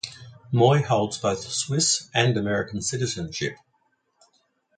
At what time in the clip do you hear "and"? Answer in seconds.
2.11-2.35